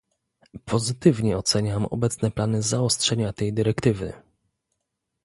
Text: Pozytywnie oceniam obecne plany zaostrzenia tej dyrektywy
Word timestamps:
Pozytywnie 0.65 1.37
oceniam 1.37 1.85
obecne 1.85 2.31
plany 2.31 2.61
zaostrzenia 2.61 3.33
tej 3.33 3.53
dyrektywy 3.53 4.13